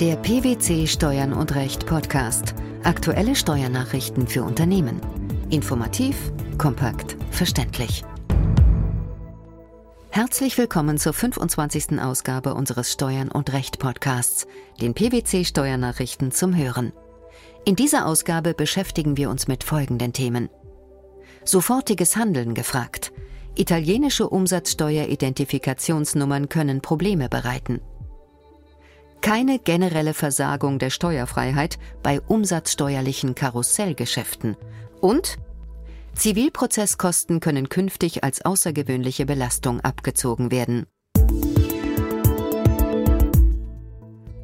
Der 0.00 0.16
PwC 0.16 0.86
Steuern 0.86 1.34
und 1.34 1.54
Recht 1.54 1.84
Podcast. 1.84 2.54
Aktuelle 2.84 3.36
Steuernachrichten 3.36 4.26
für 4.26 4.42
Unternehmen. 4.42 4.98
Informativ, 5.50 6.16
kompakt, 6.56 7.18
verständlich. 7.30 8.02
Herzlich 10.08 10.56
willkommen 10.56 10.96
zur 10.96 11.12
25. 11.12 12.00
Ausgabe 12.00 12.54
unseres 12.54 12.90
Steuern 12.90 13.30
und 13.30 13.52
Recht 13.52 13.78
Podcasts, 13.78 14.46
den 14.80 14.94
PwC 14.94 15.44
Steuernachrichten 15.44 16.32
zum 16.32 16.56
Hören. 16.56 16.94
In 17.66 17.76
dieser 17.76 18.06
Ausgabe 18.06 18.54
beschäftigen 18.54 19.18
wir 19.18 19.28
uns 19.28 19.48
mit 19.48 19.64
folgenden 19.64 20.14
Themen. 20.14 20.48
Sofortiges 21.44 22.16
Handeln 22.16 22.54
gefragt. 22.54 23.12
Italienische 23.54 24.30
Umsatzsteueridentifikationsnummern 24.30 26.48
können 26.48 26.80
Probleme 26.80 27.28
bereiten. 27.28 27.82
Keine 29.20 29.58
generelle 29.58 30.14
Versagung 30.14 30.78
der 30.78 30.90
Steuerfreiheit 30.90 31.78
bei 32.02 32.20
umsatzsteuerlichen 32.22 33.34
Karussellgeschäften. 33.34 34.56
Und 35.00 35.36
Zivilprozesskosten 36.14 37.40
können 37.40 37.68
künftig 37.68 38.24
als 38.24 38.44
außergewöhnliche 38.44 39.26
Belastung 39.26 39.80
abgezogen 39.80 40.50
werden. 40.50 40.86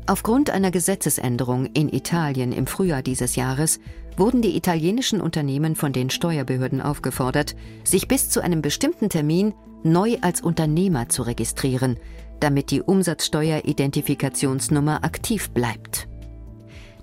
Aufgrund 0.08 0.50
einer 0.50 0.70
Gesetzesänderung 0.70 1.66
in 1.66 1.92
Italien 1.92 2.52
im 2.52 2.68
Frühjahr 2.68 3.02
dieses 3.02 3.34
Jahres 3.34 3.80
wurden 4.16 4.40
die 4.40 4.56
italienischen 4.56 5.20
Unternehmen 5.20 5.74
von 5.74 5.92
den 5.92 6.10
Steuerbehörden 6.10 6.80
aufgefordert, 6.80 7.56
sich 7.82 8.06
bis 8.06 8.30
zu 8.30 8.40
einem 8.40 8.62
bestimmten 8.62 9.08
Termin 9.08 9.52
neu 9.82 10.18
als 10.20 10.40
Unternehmer 10.40 11.08
zu 11.08 11.22
registrieren, 11.22 11.96
damit 12.40 12.70
die 12.70 12.82
Umsatzsteueridentifikationsnummer 12.82 15.04
aktiv 15.04 15.50
bleibt. 15.50 16.08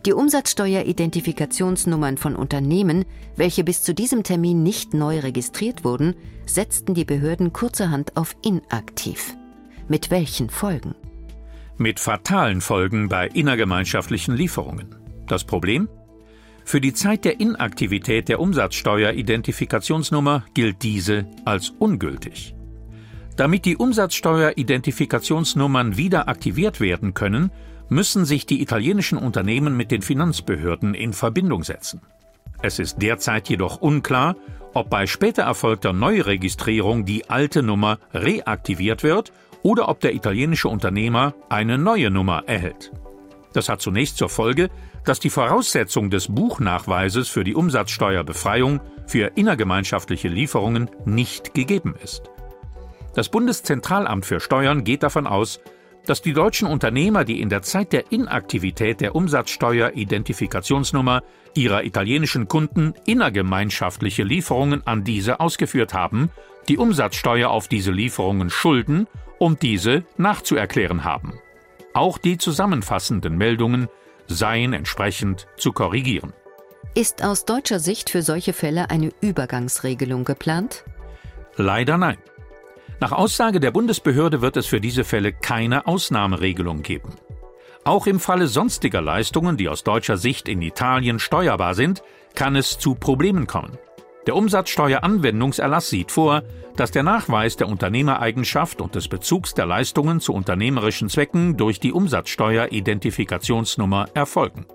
Die 0.05 0.14
Umsatzsteueridentifikationsnummern 0.14 2.17
von 2.17 2.36
Unternehmen, 2.36 3.06
welche 3.36 3.64
bis 3.64 3.84
zu 3.84 3.94
diesem 3.94 4.23
Termin 4.23 4.62
nicht 4.62 4.94
neu 4.94 5.20
registriert 5.20 5.86
wurden, 5.86 6.16
setzten 6.45 6.94
die 6.94 7.06
Behörden 7.06 7.53
kurzerhand 7.53 8.17
auf 8.17 8.36
inaktiv. 8.44 9.38
Mit 9.88 10.12
welchen 10.12 10.50
Folgen? 10.50 10.94
mit 11.78 12.00
fatalen 12.00 12.62
Folgen 12.62 13.09
bei 13.09 13.28
innergemeinschaftlichen 13.28 14.36
Lieferungen. 14.36 14.95
Das 15.28 15.44
Problem? 15.44 15.90
Für 16.66 16.80
die 16.80 16.94
Zeit 16.94 17.25
der 17.25 17.40
Inaktivität 17.40 18.30
der 18.30 18.40
Umsatzsteueridentifikationsnummer 18.40 20.45
gilt 20.53 20.84
diese 20.84 21.25
als 21.45 21.72
ungültig. 21.72 22.56
Damit 23.36 23.66
die 23.66 23.78
Umsatzsteueridentifikationsnummern 23.78 25.98
wieder 25.98 26.28
aktiviert 26.28 26.80
werden 26.80 27.16
können, 27.16 27.52
müssen 27.90 28.25
sich 28.25 28.45
die 28.45 28.62
italienischen 28.62 29.17
Unternehmen 29.17 29.75
mit 29.75 29.92
den 29.92 30.02
Finanzbehörden 30.02 30.94
in 30.94 31.12
Verbindung 31.14 31.64
setzen. 31.64 32.02
Es 32.62 32.80
ist 32.80 33.02
derzeit 33.02 33.50
jedoch 33.50 33.81
unklar, 33.81 34.36
ob 34.73 34.90
bei 34.90 35.06
später 35.06 35.44
erfolgter 35.44 35.94
Neuregistrierung 35.94 37.06
die 37.06 37.30
alte 37.30 37.62
Nummer 37.62 38.00
reaktiviert 38.14 39.03
wird 39.03 39.34
oder 39.64 39.90
ob 39.90 40.00
der 40.00 40.14
italienische 40.14 40.70
Unternehmer 40.70 41.34
eine 41.50 41.78
neue 41.78 42.09
Nummer 42.09 42.44
erhält. 42.47 42.92
Das 43.53 43.70
hat 43.70 43.81
zunächst 43.81 44.18
zur 44.18 44.30
Folge, 44.30 44.70
dass 45.06 45.20
die 45.20 45.30
Voraussetzung 45.30 46.09
des 46.09 46.28
Buchnachweises 46.28 47.28
für 47.28 47.44
die 47.44 47.56
Umsatzsteuerbefreiung 47.56 48.80
für 49.06 49.31
innergemeinschaftliche 49.36 50.28
Lieferungen 50.28 50.90
nicht 51.06 51.53
gegeben 51.53 51.95
ist. 52.02 52.33
Das 53.14 53.30
Bundeszentralamt 53.30 54.25
für 54.25 54.39
Steuern 54.39 54.83
geht 54.83 55.03
davon 55.03 55.28
aus, 55.28 55.59
dass 56.06 56.22
die 56.22 56.33
deutschen 56.33 56.67
Unternehmer, 56.67 57.23
die 57.23 57.42
in 57.42 57.50
der 57.50 57.61
Zeit 57.61 57.94
der 57.94 58.11
Inaktivität 58.11 59.02
der 59.02 59.16
Umsatzsteueridentifikationsnummer 59.16 61.22
ihrer 61.53 61.84
italienischen 61.84 62.47
Kunden 62.47 62.94
innergemeinschaftliche 63.06 64.23
Lieferungen 64.23 64.86
an 64.86 65.03
diese 65.03 65.40
ausgeführt 65.40 65.94
haben, 65.94 66.29
die 66.68 66.78
Umsatzsteuer 66.78 67.50
auf 67.50 67.68
diese 67.68 67.91
Lieferungen 67.91 68.50
schulden 68.50 69.07
und 69.40 69.62
diese 69.62 70.03
nachzuerklären 70.18 71.03
haben. 71.03 71.40
Auch 71.94 72.18
die 72.18 72.38
zusammenfassenden 72.38 73.38
Meldungen 73.38 73.88
seien 74.28 74.74
entsprechend 74.74 75.47
zu 75.57 75.72
korrigieren. 75.72 76.34
Ist 76.95 77.24
aus 77.24 77.45
deutscher 77.45 77.80
Sicht 77.80 78.09
für 78.09 78.22
solche 78.22 78.53
Fälle 78.53 78.90
eine 78.90 79.12
Übergangsregelung 79.22 80.25
geplant? 80.25 80.84
Leider 81.56 81.97
nein. 81.97 82.18
Nach 83.03 83.12
Aussage 83.12 83.59
der 83.59 83.72
Bundesbehörde 83.72 84.41
wird 84.41 84.56
es 84.56 84.66
für 84.66 84.80
diese 84.80 85.03
Fälle 85.03 85.34
keine 85.34 85.88
Ausnahmeregelung 85.88 86.84
geben. 86.84 87.09
Auch 87.84 88.08
im 88.08 88.22
Falle 88.22 88.47
sonstiger 88.47 89.02
Leistungen, 89.02 89.58
die 89.58 89.68
aus 89.68 89.84
deutscher 89.84 90.16
Sicht 90.16 90.47
in 90.47 90.62
Italien 90.62 91.19
steuerbar 91.19 91.75
sind, 91.75 92.02
kann 92.34 92.56
es 92.56 92.80
zu 92.80 92.96
Problemen 92.96 93.46
kommen. 93.46 93.78
Der 94.25 94.38
Umsatzsteueranwendungserlass 94.38 95.90
sieht 95.90 96.13
vor, 96.13 96.44
dass 96.78 96.92
der 96.92 97.03
Nachweis 97.03 97.58
der 97.58 97.68
Unternehmereigenschaft 97.68 98.80
und 98.80 98.96
des 98.96 99.09
Bezugs 99.09 99.53
der 99.53 99.66
Leistungen 99.66 100.22
zu 100.22 100.34
unternehmerischen 100.34 101.09
Zwecken 101.09 101.58
durch 101.58 101.81
die 101.81 101.92
Umsatzsteueridentifikationsnummer 101.92 104.06
erfolgen. 104.13 104.66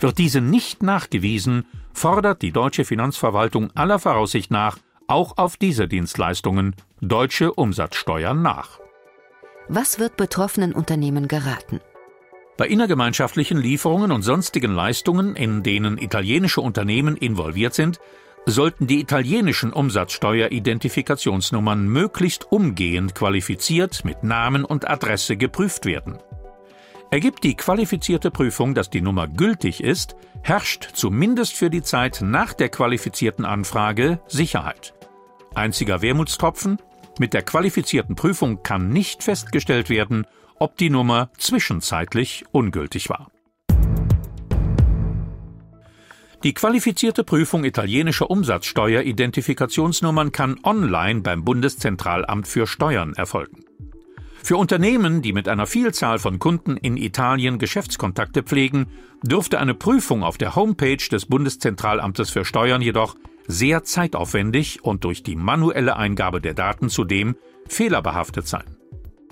Wird 0.00 0.16
diese 0.16 0.40
nicht 0.40 0.82
nachgewiesen, 0.82 1.66
fordert 1.92 2.40
die 2.40 2.52
deutsche 2.52 2.86
Finanzverwaltung 2.86 3.70
aller 3.74 3.98
Voraussicht 3.98 4.50
nach 4.50 4.78
auch 5.08 5.38
auf 5.38 5.56
diese 5.56 5.88
Dienstleistungen 5.88 6.76
deutsche 7.00 7.52
Umsatzsteuern 7.52 8.42
nach. 8.42 8.78
Was 9.68 9.98
wird 9.98 10.16
betroffenen 10.16 10.72
Unternehmen 10.72 11.26
geraten? 11.28 11.80
Bei 12.56 12.66
innergemeinschaftlichen 12.66 13.58
Lieferungen 13.58 14.12
und 14.12 14.22
sonstigen 14.22 14.74
Leistungen, 14.74 15.36
in 15.36 15.62
denen 15.62 15.98
italienische 15.98 16.60
Unternehmen 16.60 17.16
involviert 17.16 17.74
sind, 17.74 18.00
sollten 18.46 18.86
die 18.86 19.00
italienischen 19.00 19.72
Umsatzsteueridentifikationsnummern 19.72 21.86
möglichst 21.86 22.50
umgehend 22.50 23.14
qualifiziert 23.14 24.04
mit 24.04 24.24
Namen 24.24 24.64
und 24.64 24.88
Adresse 24.88 25.36
geprüft 25.36 25.84
werden. 25.84 26.18
Ergibt 27.10 27.44
die 27.44 27.54
qualifizierte 27.54 28.30
Prüfung, 28.30 28.74
dass 28.74 28.90
die 28.90 29.00
Nummer 29.00 29.28
gültig 29.28 29.82
ist, 29.82 30.16
herrscht 30.42 30.90
zumindest 30.94 31.54
für 31.54 31.70
die 31.70 31.82
Zeit 31.82 32.20
nach 32.22 32.52
der 32.52 32.68
qualifizierten 32.68 33.44
Anfrage 33.44 34.20
Sicherheit. 34.26 34.94
Einziger 35.54 36.02
Wermutstropfen, 36.02 36.78
mit 37.18 37.34
der 37.34 37.42
qualifizierten 37.42 38.14
Prüfung 38.14 38.62
kann 38.62 38.90
nicht 38.90 39.22
festgestellt 39.22 39.90
werden, 39.90 40.26
ob 40.58 40.76
die 40.76 40.90
Nummer 40.90 41.30
zwischenzeitlich 41.36 42.44
ungültig 42.52 43.10
war. 43.10 43.30
Die 46.44 46.54
qualifizierte 46.54 47.24
Prüfung 47.24 47.64
italienischer 47.64 48.30
Umsatzsteueridentifikationsnummern 48.30 50.30
kann 50.30 50.60
online 50.62 51.22
beim 51.22 51.44
Bundeszentralamt 51.44 52.46
für 52.46 52.68
Steuern 52.68 53.14
erfolgen. 53.14 53.64
Für 54.44 54.56
Unternehmen, 54.56 55.20
die 55.20 55.32
mit 55.32 55.48
einer 55.48 55.66
Vielzahl 55.66 56.20
von 56.20 56.38
Kunden 56.38 56.76
in 56.76 56.96
Italien 56.96 57.58
Geschäftskontakte 57.58 58.44
pflegen, 58.44 58.86
dürfte 59.22 59.58
eine 59.58 59.74
Prüfung 59.74 60.22
auf 60.22 60.38
der 60.38 60.54
Homepage 60.54 61.04
des 61.10 61.26
Bundeszentralamtes 61.26 62.30
für 62.30 62.44
Steuern 62.44 62.82
jedoch 62.82 63.16
sehr 63.48 63.82
zeitaufwendig 63.82 64.84
und 64.84 65.02
durch 65.02 65.24
die 65.24 65.34
manuelle 65.34 65.96
Eingabe 65.96 66.40
der 66.40 66.54
Daten 66.54 66.90
zudem 66.90 67.34
fehlerbehaftet 67.66 68.46
sein. 68.46 68.76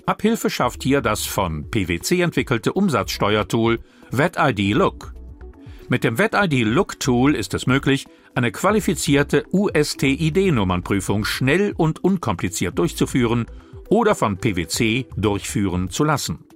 Abhilfe 0.05 0.49
schafft 0.49 0.83
hier 0.83 1.01
das 1.01 1.25
von 1.25 1.69
PwC 1.69 2.21
entwickelte 2.21 2.73
Umsatzsteuertool 2.73 3.79
VetID 4.11 4.73
Look. 4.73 5.13
Mit 5.89 6.03
dem 6.03 6.17
VetID 6.17 6.65
Look 6.65 6.99
Tool 6.99 7.35
ist 7.35 7.53
es 7.53 7.67
möglich, 7.67 8.07
eine 8.33 8.51
qualifizierte 8.51 9.45
USTID-Nummernprüfung 9.51 11.23
schnell 11.23 11.73
und 11.75 12.03
unkompliziert 12.03 12.77
durchzuführen 12.77 13.45
oder 13.89 14.15
von 14.15 14.37
PwC 14.37 15.07
durchführen 15.15 15.89
zu 15.89 16.03
lassen. 16.03 16.46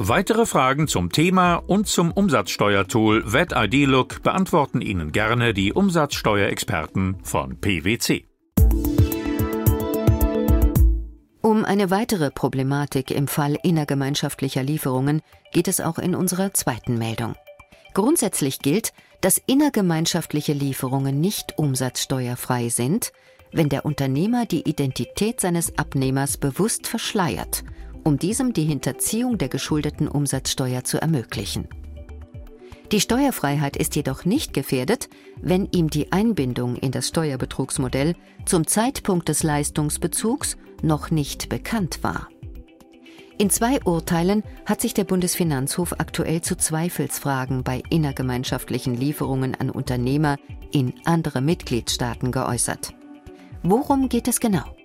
Weitere 0.00 0.46
Fragen 0.46 0.86
zum 0.86 1.10
Thema 1.10 1.56
und 1.56 1.88
zum 1.88 2.12
Umsatzsteuertool 2.12 3.24
VetID 3.26 3.84
Look 3.84 4.22
beantworten 4.22 4.80
Ihnen 4.80 5.10
gerne 5.10 5.52
die 5.52 5.72
Umsatzsteuerexperten 5.72 7.16
von 7.24 7.60
PwC. 7.60 8.24
Um 11.40 11.64
eine 11.64 11.90
weitere 11.90 12.30
Problematik 12.30 13.10
im 13.10 13.26
Fall 13.26 13.58
innergemeinschaftlicher 13.64 14.62
Lieferungen 14.62 15.20
geht 15.52 15.66
es 15.66 15.80
auch 15.80 15.98
in 15.98 16.14
unserer 16.14 16.54
zweiten 16.54 16.96
Meldung. 16.96 17.34
Grundsätzlich 17.92 18.60
gilt, 18.60 18.92
dass 19.20 19.42
innergemeinschaftliche 19.46 20.52
Lieferungen 20.52 21.20
nicht 21.20 21.58
umsatzsteuerfrei 21.58 22.68
sind, 22.68 23.12
wenn 23.50 23.68
der 23.68 23.84
Unternehmer 23.84 24.46
die 24.46 24.68
Identität 24.68 25.40
seines 25.40 25.76
Abnehmers 25.76 26.36
bewusst 26.36 26.86
verschleiert, 26.86 27.64
um 28.08 28.18
diesem 28.18 28.54
die 28.54 28.64
Hinterziehung 28.64 29.36
der 29.36 29.50
geschuldeten 29.50 30.08
Umsatzsteuer 30.08 30.82
zu 30.82 30.98
ermöglichen. 30.98 31.68
Die 32.90 33.02
Steuerfreiheit 33.02 33.76
ist 33.76 33.96
jedoch 33.96 34.24
nicht 34.24 34.54
gefährdet, 34.54 35.10
wenn 35.42 35.68
ihm 35.72 35.90
die 35.90 36.10
Einbindung 36.10 36.76
in 36.76 36.90
das 36.90 37.08
Steuerbetrugsmodell 37.08 38.14
zum 38.46 38.66
Zeitpunkt 38.66 39.28
des 39.28 39.42
Leistungsbezugs 39.42 40.56
noch 40.80 41.10
nicht 41.10 41.50
bekannt 41.50 41.98
war. 42.02 42.28
In 43.36 43.50
zwei 43.50 43.78
Urteilen 43.84 44.42
hat 44.64 44.80
sich 44.80 44.94
der 44.94 45.04
Bundesfinanzhof 45.04 45.92
aktuell 45.98 46.40
zu 46.40 46.56
Zweifelsfragen 46.56 47.62
bei 47.62 47.82
innergemeinschaftlichen 47.90 48.94
Lieferungen 48.94 49.54
an 49.54 49.68
Unternehmer 49.68 50.38
in 50.72 50.94
andere 51.04 51.42
Mitgliedstaaten 51.42 52.32
geäußert. 52.32 52.94
Worum 53.62 54.08
geht 54.08 54.28
es 54.28 54.40
genau? 54.40 54.77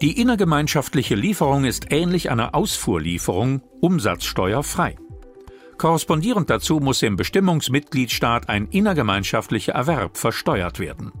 Die 0.00 0.18
innergemeinschaftliche 0.18 1.14
Lieferung 1.14 1.64
ist 1.64 1.92
ähnlich 1.92 2.30
einer 2.30 2.54
Ausfuhrlieferung 2.54 3.60
umsatzsteuerfrei. 3.80 4.96
Korrespondierend 5.76 6.48
dazu 6.48 6.80
muss 6.80 7.02
im 7.02 7.16
Bestimmungsmitgliedstaat 7.16 8.48
ein 8.48 8.66
innergemeinschaftlicher 8.66 9.72
Erwerb 9.72 10.16
versteuert 10.16 10.78
werden. 10.78 11.12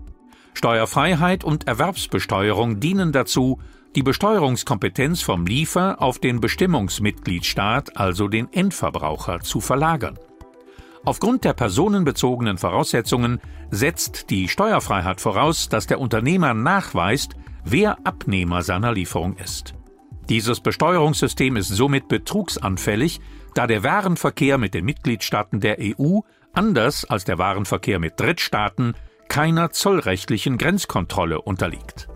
Steuerfreiheit 0.54 1.44
und 1.44 1.68
Erwerbsbesteuerung 1.68 2.80
dienen 2.80 3.12
dazu, 3.12 3.58
die 3.96 4.02
Besteuerungskompetenz 4.02 5.20
vom 5.20 5.44
Liefer 5.44 6.00
auf 6.00 6.18
den 6.18 6.40
Bestimmungsmitgliedstaat, 6.40 7.98
also 7.98 8.28
den 8.28 8.50
Endverbraucher, 8.50 9.40
zu 9.40 9.60
verlagern. 9.60 10.18
Aufgrund 11.04 11.44
der 11.44 11.52
personenbezogenen 11.52 12.56
Voraussetzungen 12.56 13.40
setzt 13.70 14.30
die 14.30 14.48
Steuerfreiheit 14.48 15.20
voraus, 15.20 15.68
dass 15.68 15.86
der 15.86 16.00
Unternehmer 16.00 16.54
nachweist, 16.54 17.34
wer 17.64 17.98
Abnehmer 18.04 18.62
seiner 18.62 18.92
Lieferung 18.92 19.36
ist. 19.36 19.74
Dieses 20.28 20.60
Besteuerungssystem 20.60 21.56
ist 21.56 21.68
somit 21.68 22.08
betrugsanfällig, 22.08 23.20
da 23.54 23.66
der 23.66 23.82
Warenverkehr 23.82 24.58
mit 24.58 24.74
den 24.74 24.84
Mitgliedstaaten 24.84 25.60
der 25.60 25.78
EU 25.80 26.20
anders 26.52 27.04
als 27.04 27.24
der 27.24 27.38
Warenverkehr 27.38 27.98
mit 27.98 28.18
Drittstaaten 28.18 28.94
keiner 29.28 29.70
zollrechtlichen 29.70 30.58
Grenzkontrolle 30.58 31.40
unterliegt. 31.40 32.08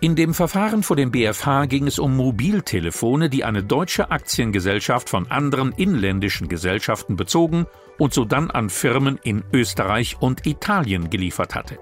In 0.00 0.16
dem 0.16 0.34
Verfahren 0.34 0.82
vor 0.82 0.96
dem 0.96 1.12
BfH 1.12 1.66
ging 1.66 1.86
es 1.86 2.00
um 2.00 2.16
Mobiltelefone, 2.16 3.30
die 3.30 3.44
eine 3.44 3.62
deutsche 3.62 4.10
Aktiengesellschaft 4.10 5.08
von 5.08 5.30
anderen 5.30 5.70
inländischen 5.70 6.48
Gesellschaften 6.48 7.14
bezogen 7.14 7.66
und 7.98 8.12
sodann 8.12 8.50
an 8.50 8.68
Firmen 8.68 9.20
in 9.22 9.44
Österreich 9.52 10.16
und 10.18 10.44
Italien 10.44 11.08
geliefert 11.08 11.54
hatte. 11.54 11.78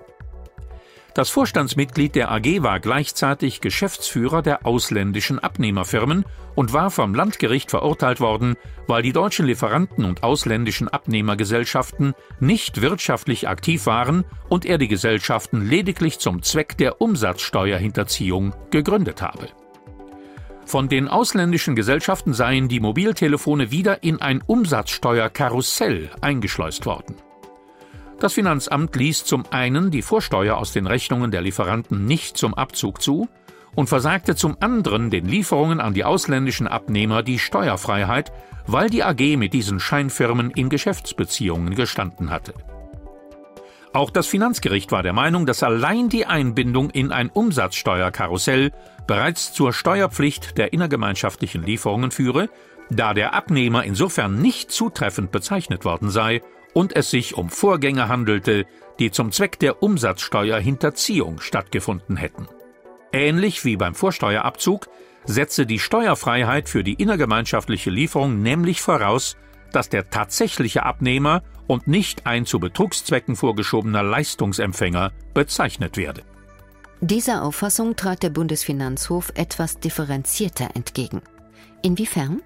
Das 1.15 1.29
Vorstandsmitglied 1.29 2.15
der 2.15 2.31
AG 2.31 2.62
war 2.62 2.79
gleichzeitig 2.79 3.61
Geschäftsführer 3.61 4.43
der 4.43 4.65
ausländischen 4.65 5.41
Abnehmerfirmen 5.41 6.25
und 6.55 6.73
war 6.73 6.91
vom 6.91 7.15
Landgericht 7.15 7.71
verurteilt 7.71 8.21
worden, 8.21 8.57
weil 8.87 9.03
die 9.03 9.12
deutschen 9.12 9.47
Lieferanten 9.47 10.05
und 10.05 10.23
ausländischen 10.23 10.89
Abnehmergesellschaften 10.89 12.15
nicht 12.39 12.81
wirtschaftlich 12.81 13.49
aktiv 13.49 13.87
waren 13.87 14.25
und 14.49 14.65
er 14.65 14.79
die 14.79 14.89
Gesellschaften 14.89 15.69
lediglich 15.69 16.21
zum 16.21 16.43
Zweck 16.43 16.77
der 16.79 17.01
Umsatzsteuerhinterziehung 17.01 18.55
gegründet 18.71 19.21
habe. 19.21 19.49
Von 20.65 20.89
den 20.89 21.09
ausländischen 21.09 21.75
Gesellschaften 21.75 22.33
seien 22.33 22.69
die 22.69 22.79
Mobiltelefone 22.79 23.73
wieder 23.73 24.05
in 24.05 24.23
ein 24.23 24.41
Umsatzsteuerkarussell 24.47 26.11
eingeschleust 26.21 26.87
worden. 26.87 27.17
Das 28.21 28.35
Finanzamt 28.35 28.95
ließ 28.97 29.25
zum 29.25 29.45
einen 29.51 29.91
die 29.91 30.03
Vorsteuer 30.03 30.59
aus 30.59 30.73
den 30.73 30.87
Rechnungen 30.87 31.31
der 31.31 31.41
Lieferanten 31.41 32.05
nicht 32.05 32.37
zum 32.37 32.53
Abzug 32.53 33.01
zu 33.01 33.31
und 33.75 33.89
versagte 33.89 34.37
zum 34.37 34.59
anderen 34.61 35.09
den 35.09 35.25
Lieferungen 35.25 35.81
an 35.81 35.95
die 35.95 36.05
ausländischen 36.05 36.69
Abnehmer 36.69 37.23
die 37.23 37.39
Steuerfreiheit, 37.39 38.31
weil 38.67 38.91
die 38.91 39.03
AG 39.05 39.39
mit 39.39 39.55
diesen 39.55 39.81
Scheinfirmen 39.81 40.51
in 40.51 40.69
Geschäftsbeziehungen 40.69 41.75
gestanden 41.75 42.29
hatte. 42.29 42.53
Auch 43.95 44.11
das 44.11 44.27
Finanzgericht 44.27 44.93
war 44.93 45.03
der 45.03 45.15
Meinung, 45.15 45.47
dass 45.47 45.63
allein 45.63 46.11
die 46.11 46.27
Einbindung 46.27 46.91
in 46.91 47.13
ein 47.13 47.31
Umsatzsteuerkarussell 47.31 48.71
bereits 49.07 49.55
zur 49.55 49.73
Steuerpflicht 49.73 50.59
der 50.59 50.75
innergemeinschaftlichen 50.75 51.63
Lieferungen 51.63 52.11
führe, 52.11 52.51
da 52.91 53.15
der 53.15 53.33
Abnehmer 53.33 53.85
insofern 53.85 54.43
nicht 54.43 54.71
zutreffend 54.71 55.33
bezeichnet 55.33 55.87
worden 55.87 56.11
sei 56.11 56.43
und 56.73 56.95
es 56.97 57.11
sich 57.11 57.35
um 57.35 57.51
Vorgänge 57.51 58.09
handelte, 58.09 58.67
die 58.99 59.11
zum 59.11 59.33
Zweck 59.33 59.59
der 59.59 59.83
Umsatzsteuerhinterziehung 59.83 61.41
stattgefunden 61.41 62.17
hätten. 62.17 62.49
Ähnlich 63.13 63.65
wie 63.65 63.77
beim 63.77 63.95
Vorsteuerabzug 63.95 64.89
setze 65.25 65.67
die 65.67 65.79
Steuerfreiheit 65.79 66.69
für 66.69 66.85
die 66.85 66.95
innergemeinschaftliche 66.95 67.91
Lieferung 67.91 68.43
nämlich 68.43 68.81
voraus, 68.81 69.37
dass 69.73 69.89
der 69.89 70.11
tatsächliche 70.11 70.85
Abnehmer 70.85 71.43
und 71.67 71.87
nicht 71.87 72.27
ein 72.27 72.47
zu 72.47 72.59
Betrugszwecken 72.59 73.37
vorgeschobener 73.37 74.03
Leistungsempfänger 74.03 75.13
bezeichnet 75.35 75.97
werde. 75.97 76.23
Dieser 77.01 77.43
Auffassung 77.43 77.97
trat 77.97 78.23
der 78.23 78.31
Bundesfinanzhof 78.31 79.33
etwas 79.35 79.79
differenzierter 79.79 80.71
entgegen. 80.75 81.23
Inwiefern? 81.83 82.43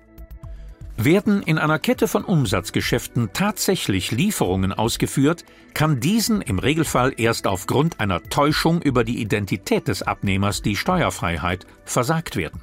Werden 1.04 1.42
in 1.42 1.58
einer 1.58 1.78
Kette 1.78 2.08
von 2.08 2.24
Umsatzgeschäften 2.24 3.28
tatsächlich 3.34 4.10
Lieferungen 4.10 4.72
ausgeführt, 4.72 5.44
kann 5.74 6.00
diesen 6.00 6.40
im 6.40 6.58
Regelfall 6.58 7.12
erst 7.18 7.46
aufgrund 7.46 8.00
einer 8.00 8.22
Täuschung 8.22 8.80
über 8.80 9.04
die 9.04 9.20
Identität 9.20 9.86
des 9.88 10.00
Abnehmers 10.00 10.62
die 10.62 10.76
Steuerfreiheit 10.76 11.66
versagt 11.84 12.36
werden. 12.36 12.62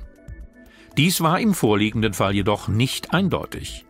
Dies 0.98 1.22
war 1.22 1.40
im 1.40 1.54
vorliegenden 1.54 2.14
Fall 2.14 2.34
jedoch 2.34 2.68
nicht 2.68 3.14
eindeutig. 3.14 3.86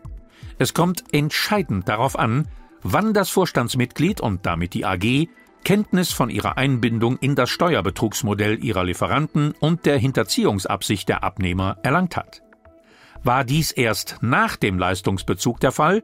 Es 0.58 0.74
kommt 0.74 1.02
entscheidend 1.12 1.88
darauf 1.88 2.18
an, 2.18 2.46
wann 2.82 3.14
das 3.14 3.30
Vorstandsmitglied 3.30 4.20
und 4.20 4.44
damit 4.44 4.74
die 4.74 4.84
AG 4.84 5.28
Kenntnis 5.64 6.12
von 6.12 6.28
ihrer 6.28 6.58
Einbindung 6.58 7.16
in 7.16 7.36
das 7.36 7.48
Steuerbetrugsmodell 7.48 8.62
ihrer 8.62 8.84
Lieferanten 8.84 9.54
und 9.60 9.86
der 9.86 9.96
Hinterziehungsabsicht 9.96 11.08
der 11.08 11.24
Abnehmer 11.24 11.78
erlangt 11.82 12.18
hat 12.18 12.42
war 13.24 13.44
dies 13.44 13.72
erst 13.72 14.18
nach 14.20 14.56
dem 14.56 14.78
Leistungsbezug 14.78 15.60
der 15.60 15.72
Fall 15.72 16.02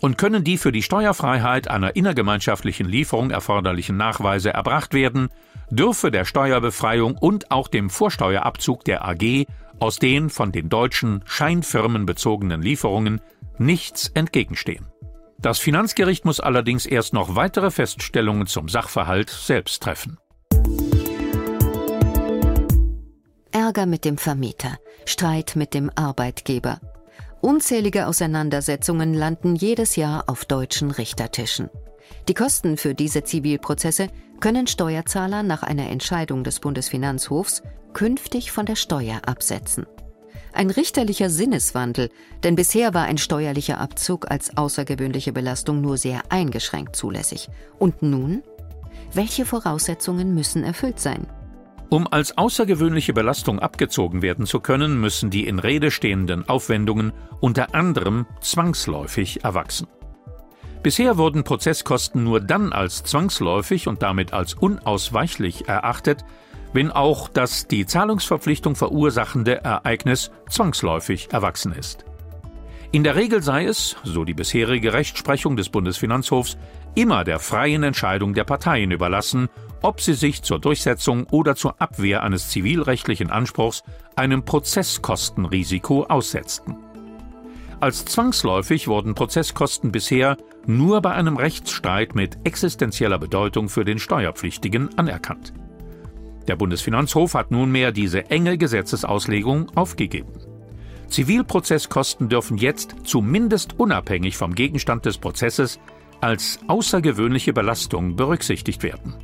und 0.00 0.18
können 0.18 0.44
die 0.44 0.58
für 0.58 0.72
die 0.72 0.82
Steuerfreiheit 0.82 1.68
einer 1.68 1.96
innergemeinschaftlichen 1.96 2.86
Lieferung 2.86 3.30
erforderlichen 3.30 3.96
Nachweise 3.96 4.52
erbracht 4.52 4.94
werden, 4.94 5.28
dürfe 5.70 6.10
der 6.10 6.24
Steuerbefreiung 6.24 7.16
und 7.16 7.50
auch 7.50 7.68
dem 7.68 7.90
Vorsteuerabzug 7.90 8.84
der 8.84 9.04
AG 9.06 9.46
aus 9.80 9.98
den 9.98 10.30
von 10.30 10.52
den 10.52 10.68
deutschen 10.68 11.22
Scheinfirmen 11.26 12.06
bezogenen 12.06 12.62
Lieferungen 12.62 13.20
nichts 13.58 14.08
entgegenstehen. 14.08 14.86
Das 15.38 15.58
Finanzgericht 15.58 16.24
muss 16.24 16.40
allerdings 16.40 16.86
erst 16.86 17.12
noch 17.12 17.36
weitere 17.36 17.70
Feststellungen 17.70 18.46
zum 18.46 18.68
Sachverhalt 18.68 19.30
selbst 19.30 19.82
treffen. 19.82 20.18
Ärger 23.64 23.86
mit 23.86 24.04
dem 24.04 24.18
Vermieter, 24.18 24.78
Streit 25.06 25.56
mit 25.56 25.72
dem 25.72 25.90
Arbeitgeber. 25.94 26.80
Unzählige 27.40 28.06
Auseinandersetzungen 28.08 29.14
landen 29.14 29.56
jedes 29.56 29.96
Jahr 29.96 30.24
auf 30.26 30.44
deutschen 30.44 30.90
Richtertischen. 30.90 31.70
Die 32.28 32.34
Kosten 32.34 32.76
für 32.76 32.94
diese 32.94 33.24
Zivilprozesse 33.24 34.08
können 34.40 34.66
Steuerzahler 34.66 35.42
nach 35.42 35.62
einer 35.62 35.88
Entscheidung 35.88 36.44
des 36.44 36.60
Bundesfinanzhofs 36.60 37.62
künftig 37.94 38.52
von 38.52 38.66
der 38.66 38.76
Steuer 38.76 39.22
absetzen. 39.24 39.86
Ein 40.52 40.68
richterlicher 40.68 41.30
Sinneswandel, 41.30 42.10
denn 42.42 42.56
bisher 42.56 42.92
war 42.92 43.04
ein 43.04 43.16
steuerlicher 43.16 43.80
Abzug 43.80 44.30
als 44.30 44.58
außergewöhnliche 44.58 45.32
Belastung 45.32 45.80
nur 45.80 45.96
sehr 45.96 46.20
eingeschränkt 46.28 46.96
zulässig. 46.96 47.48
Und 47.78 48.02
nun? 48.02 48.42
Welche 49.14 49.46
Voraussetzungen 49.46 50.34
müssen 50.34 50.64
erfüllt 50.64 51.00
sein? 51.00 51.26
Um 51.94 52.08
als 52.08 52.36
außergewöhnliche 52.36 53.12
Belastung 53.12 53.60
abgezogen 53.60 54.20
werden 54.20 54.46
zu 54.46 54.58
können, 54.58 55.00
müssen 55.00 55.30
die 55.30 55.46
in 55.46 55.60
Rede 55.60 55.92
stehenden 55.92 56.48
Aufwendungen 56.48 57.12
unter 57.38 57.72
anderem 57.72 58.26
zwangsläufig 58.40 59.44
erwachsen. 59.44 59.86
Bisher 60.82 61.18
wurden 61.18 61.44
Prozesskosten 61.44 62.24
nur 62.24 62.40
dann 62.40 62.72
als 62.72 63.04
zwangsläufig 63.04 63.86
und 63.86 64.02
damit 64.02 64.32
als 64.32 64.54
unausweichlich 64.54 65.68
erachtet, 65.68 66.24
wenn 66.72 66.90
auch 66.90 67.28
das 67.28 67.68
die 67.68 67.86
Zahlungsverpflichtung 67.86 68.74
verursachende 68.74 69.62
Ereignis 69.62 70.32
zwangsläufig 70.50 71.28
erwachsen 71.30 71.72
ist. 71.74 72.04
In 72.90 73.04
der 73.04 73.14
Regel 73.14 73.40
sei 73.40 73.66
es, 73.66 73.94
so 74.02 74.24
die 74.24 74.34
bisherige 74.34 74.94
Rechtsprechung 74.94 75.56
des 75.56 75.68
Bundesfinanzhofs, 75.68 76.56
immer 76.96 77.22
der 77.22 77.38
freien 77.38 77.84
Entscheidung 77.84 78.34
der 78.34 78.44
Parteien 78.44 78.90
überlassen, 78.90 79.48
ob 79.84 80.00
sie 80.00 80.14
sich 80.14 80.42
zur 80.42 80.58
Durchsetzung 80.58 81.26
oder 81.30 81.56
zur 81.56 81.80
Abwehr 81.80 82.22
eines 82.22 82.48
zivilrechtlichen 82.48 83.30
Anspruchs 83.30 83.82
einem 84.16 84.42
Prozesskostenrisiko 84.42 86.04
aussetzten. 86.04 86.76
Als 87.80 88.06
zwangsläufig 88.06 88.88
wurden 88.88 89.14
Prozesskosten 89.14 89.92
bisher 89.92 90.38
nur 90.66 91.02
bei 91.02 91.12
einem 91.12 91.36
Rechtsstreit 91.36 92.14
mit 92.14 92.38
existenzieller 92.44 93.18
Bedeutung 93.18 93.68
für 93.68 93.84
den 93.84 93.98
Steuerpflichtigen 93.98 94.96
anerkannt. 94.96 95.52
Der 96.48 96.56
Bundesfinanzhof 96.56 97.34
hat 97.34 97.50
nunmehr 97.50 97.92
diese 97.92 98.30
enge 98.30 98.56
Gesetzesauslegung 98.56 99.70
aufgegeben. 99.76 100.32
Zivilprozesskosten 101.08 102.30
dürfen 102.30 102.56
jetzt 102.56 102.94
zumindest 103.04 103.78
unabhängig 103.78 104.38
vom 104.38 104.54
Gegenstand 104.54 105.04
des 105.04 105.18
Prozesses 105.18 105.78
als 106.22 106.58
außergewöhnliche 106.68 107.52
Belastung 107.52 108.16
berücksichtigt 108.16 108.82
werden. 108.82 109.14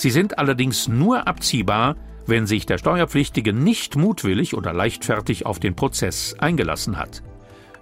Sie 0.00 0.08
sind 0.08 0.38
allerdings 0.38 0.88
nur 0.88 1.28
abziehbar, 1.28 1.94
wenn 2.24 2.46
sich 2.46 2.64
der 2.64 2.78
Steuerpflichtige 2.78 3.52
nicht 3.52 3.96
mutwillig 3.96 4.54
oder 4.54 4.72
leichtfertig 4.72 5.44
auf 5.44 5.60
den 5.60 5.76
Prozess 5.76 6.34
eingelassen 6.38 6.96
hat. 6.96 7.22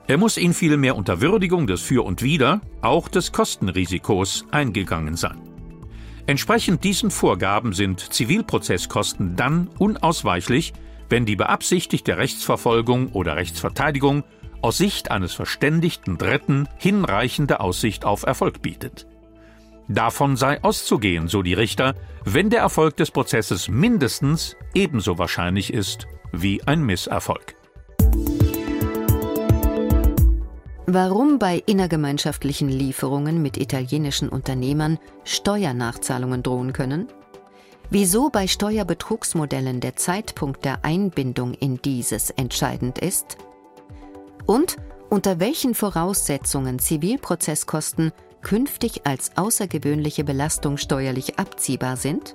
Er 0.08 0.18
muss 0.18 0.36
ihn 0.36 0.52
vielmehr 0.52 0.96
unter 0.96 1.20
Würdigung 1.20 1.68
des 1.68 1.80
Für 1.80 2.04
und 2.04 2.20
Wider, 2.20 2.60
auch 2.80 3.06
des 3.06 3.30
Kostenrisikos, 3.30 4.46
eingegangen 4.50 5.14
sein. 5.14 5.40
Entsprechend 6.26 6.82
diesen 6.82 7.12
Vorgaben 7.12 7.72
sind 7.72 8.00
Zivilprozesskosten 8.00 9.36
dann 9.36 9.68
unausweichlich, 9.78 10.72
wenn 11.08 11.24
die 11.24 11.36
beabsichtigte 11.36 12.16
Rechtsverfolgung 12.16 13.12
oder 13.12 13.36
Rechtsverteidigung 13.36 14.24
aus 14.60 14.78
Sicht 14.78 15.12
eines 15.12 15.34
verständigten 15.34 16.18
Dritten 16.18 16.68
hinreichende 16.78 17.60
Aussicht 17.60 18.04
auf 18.04 18.24
Erfolg 18.24 18.60
bietet. 18.60 19.06
Davon 19.88 20.36
sei 20.36 20.62
auszugehen, 20.62 21.28
so 21.28 21.42
die 21.42 21.54
Richter, 21.54 21.94
wenn 22.24 22.50
der 22.50 22.60
Erfolg 22.60 22.98
des 22.98 23.10
Prozesses 23.10 23.68
mindestens 23.68 24.54
ebenso 24.74 25.16
wahrscheinlich 25.16 25.72
ist 25.72 26.06
wie 26.30 26.62
ein 26.64 26.82
Misserfolg. 26.82 27.54
Warum 30.86 31.38
bei 31.38 31.62
innergemeinschaftlichen 31.64 32.68
Lieferungen 32.68 33.40
mit 33.40 33.56
italienischen 33.56 34.28
Unternehmern 34.28 34.98
Steuernachzahlungen 35.24 36.42
drohen 36.42 36.74
können? 36.74 37.08
Wieso 37.88 38.28
bei 38.28 38.46
Steuerbetrugsmodellen 38.46 39.80
der 39.80 39.96
Zeitpunkt 39.96 40.66
der 40.66 40.84
Einbindung 40.84 41.54
in 41.54 41.80
dieses 41.80 42.28
entscheidend 42.30 42.98
ist? 42.98 43.38
Und 44.44 44.76
unter 45.08 45.40
welchen 45.40 45.74
Voraussetzungen 45.74 46.78
Zivilprozesskosten 46.78 48.12
künftig 48.48 49.02
als 49.04 49.36
außergewöhnliche 49.36 50.24
Belastung 50.24 50.78
steuerlich 50.78 51.38
abziehbar 51.38 51.98
sind? 51.98 52.34